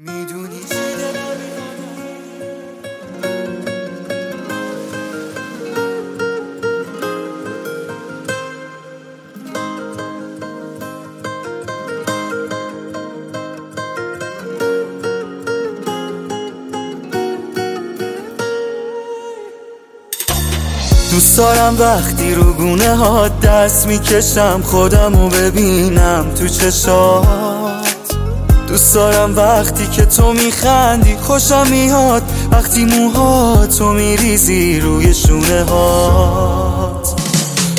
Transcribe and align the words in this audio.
می‌دونی 0.00 0.58
چی 0.58 0.74
دلم 0.74 1.28
دوست 21.10 21.38
دارم 21.38 21.76
وقتی 21.78 22.34
رو 22.34 22.52
گونه 22.52 22.96
ها 22.96 23.28
دست 23.28 23.86
می‌کشم 23.86 24.60
خودم 24.64 25.16
رو 25.16 25.28
ببینم 25.28 26.34
تو 26.34 26.48
چشات 26.48 27.87
دوست 28.68 28.94
دارم 28.94 29.36
وقتی 29.36 29.86
که 29.86 30.04
تو 30.04 30.32
میخندی 30.32 31.16
خوشم 31.16 31.66
میاد. 31.70 32.22
وقتی 32.52 32.84
موها 32.84 33.66
تو 33.66 33.92
میریزی 33.92 34.80
روی 34.80 35.14
شونه 35.14 35.64
هات. 35.64 37.20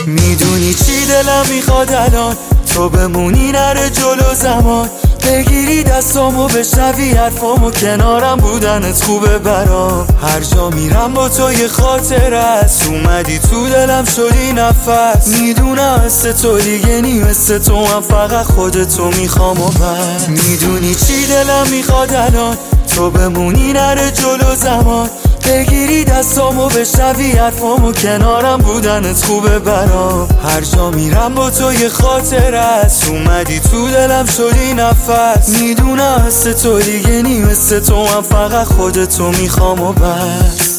می‌دونی 0.06 0.74
چی 0.74 1.06
دلم 1.06 1.46
می‌خواد 1.50 1.94
الان؟ 1.94 2.36
تو 2.74 2.90
بمونی 2.90 3.52
نره 3.52 3.90
جلو 3.90 4.34
زمان. 4.36 4.90
بگیری 5.24 5.84
دستامو 5.84 6.48
بشنوی 6.48 7.12
حرفامو 7.12 7.72
کنارم 7.72 8.38
بودنت 8.38 9.04
خوبه 9.04 9.38
برام. 9.38 10.08
هر 10.22 10.40
جا 10.40 10.70
میرم 10.70 11.14
با 11.14 11.30
تو 11.30 11.54
یه 11.54 11.68
خاطر 11.68 12.34
است. 12.34 12.88
اومدی 12.88 13.40
تو 13.40 13.70
دلم 13.70 14.06
شدی 14.06 14.54
نفس. 14.54 15.28
می‌دونم 15.28 16.02
مثل 16.06 16.32
تو 16.32 16.58
دیگه 16.58 17.02
نی 17.02 17.20
مثل 17.20 17.58
تو 17.58 17.86
هم 17.86 18.02
فقط 18.02 18.46
خودتو 18.46 19.12
می‌خوام 19.12 19.62
و 19.62 19.68
بس. 19.68 20.30
می‌دونی 20.30 20.96
چی 20.96 21.28
دلم 21.28 21.68
می‌خواد 21.72 22.14
الان؟ 22.14 22.58
تو 22.96 23.10
بمونی 23.12 23.74
نره 23.74 24.12
جلو 24.12 24.56
زمان. 24.56 25.10
بگیری 25.50 26.04
دستامو 26.04 26.68
بشنوی 26.68 27.32
حرفامو 27.32 27.92
کنارم 27.92 28.58
بودنت 28.58 29.24
خوبه 29.24 29.60
برام 29.60 30.28
هر 30.44 30.62
جا 30.62 30.90
میرم 30.90 31.36
با 31.36 31.50
تو 31.50 31.74
یه 31.74 31.90
خاطر 31.90 32.56
است. 32.56 33.10
اومدی 33.10 33.60
تو 33.60 33.88
دلم 33.92 34.26
شدی 34.26 34.74
نفس. 34.74 35.50
می‌دونم 35.62 36.24
مثل 36.28 36.54
تو 36.54 36.80
دیگه 36.80 37.22
نی 37.22 37.42
مثل 37.42 37.80
تو 37.80 38.06
هم 38.06 38.22
فقط 38.22 38.68
خودتو 38.68 39.32
می‌خوام 39.32 39.82
و 39.82 39.94
بس. 39.94 40.79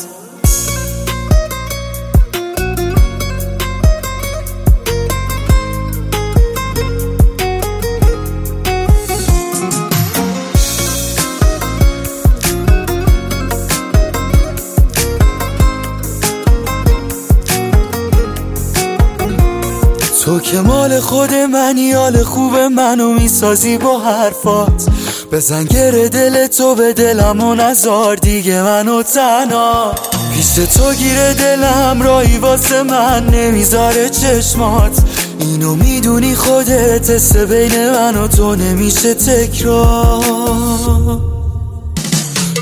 تو 20.30 20.40
که 20.40 20.60
مال 20.60 21.00
خود 21.00 21.34
منی 21.34 21.92
حال 21.92 22.22
خوب 22.22 22.56
منو 22.56 23.12
می‌سازی 23.12 23.78
با 23.78 23.98
حرفات. 23.98 24.86
بزن 25.32 25.64
گره 25.64 26.08
دل 26.08 26.46
تو 26.46 26.74
به 26.74 26.92
دلم 26.92 27.40
و 27.40 27.54
نزار 27.54 28.16
دیگه 28.16 28.62
منو 28.62 29.02
تنها. 29.02 29.94
پیش 30.34 30.54
تو 30.54 30.92
گیره 30.92 31.34
دلم 31.34 32.02
رایی 32.02 32.38
واسه 32.38 32.82
من 32.82 33.26
نمی‌ذاره 33.26 34.08
چشمات. 34.08 34.98
اینو 35.40 35.74
می‌دونی 35.74 36.34
خودت 36.34 37.10
حس 37.10 37.36
بین 37.36 37.90
من 37.90 38.16
و 38.16 38.28
تو 38.28 38.54
نمیشه 38.54 39.14
تکرار. 39.14 40.24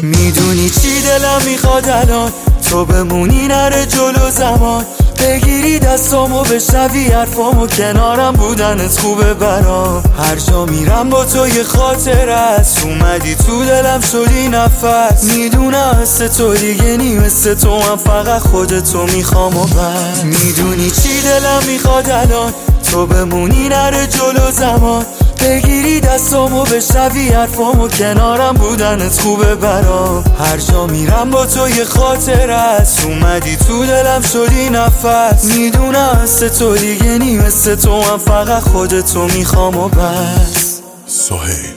می‌دونی 0.03 0.71
چی 0.71 1.01
دلم 1.03 1.43
می‌خواد 1.47 1.89
الان؟ 1.89 2.33
تو 2.71 2.85
بمونی 2.85 3.49
نره 3.49 3.87
جلو 3.87 4.31
زمان. 4.31 4.85
بگیری 5.21 5.79
دستامو 5.79 6.43
بشنوی 6.43 7.09
حرفامو 7.09 7.67
کنارم 7.67 8.33
بودنت 8.33 8.99
خوبه 8.99 9.35
برام. 9.35 10.03
هر 10.19 10.37
جا 10.37 10.65
میرم 10.65 11.11
با 11.11 11.25
تو 11.25 11.49
یه 11.49 11.63
خاطر 11.63 12.29
است. 12.29 12.85
اومدی 12.85 13.35
تو 13.35 13.65
دلم 13.65 14.01
شدی 14.01 14.49
نفس. 14.49 15.25
می‌دونم 15.25 15.99
مثل 16.03 16.29
تو 16.29 16.55
دیگه 16.55 16.97
نی 16.97 17.15
مثل 17.15 17.55
تو 17.55 17.81
هم 17.81 17.97
فقط 17.97 18.41
خودتو 18.41 19.07
می‌خوام 19.07 19.57
و 19.57 19.65
بس. 19.65 20.25
می‌دونی 20.25 20.91
چی 20.91 21.21
دلم 21.23 21.63
می‌خواد 21.67 22.11
الان؟ 22.11 22.53
تو 22.91 23.07
بمونی 23.07 23.69
نره 23.69 24.07
جلو 24.07 24.51
زمان. 24.51 25.07
بگیری 25.41 26.01
دستامو 26.01 26.65
بشنوی 26.65 27.29
حرفامو 27.29 27.89
کنارم 27.89 28.55
بودنت 28.55 29.21
خوبه 29.21 29.55
برام. 29.55 30.25
هر 30.39 30.57
جا 30.57 30.87
میرم 30.87 31.31
با 31.31 31.47
تو 31.47 31.69
یه 31.69 31.85
خاطر 31.85 32.51
است. 32.51 33.05
اومدی 33.05 33.57
تو 33.57 33.87
دلم 33.87 34.23
شدی 34.23 34.71
نفس. 34.71 35.45
می‌دونم 35.45 36.21
مثل 36.23 36.49
تو 36.49 36.77
دیگه 36.77 37.19
نی 37.19 37.39
مثل 37.39 37.75
تو 37.75 38.03
هم 38.03 38.19
فقط 38.19 38.63
خودتو 38.63 39.25
می‌خوام 39.25 39.77
و 39.77 39.89
بس. 39.89 40.81
سهیل 41.07 41.75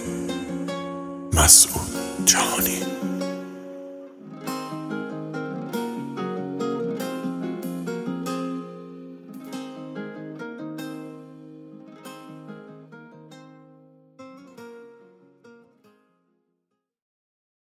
مسعود 1.33 1.87
جهانی. 2.25 2.81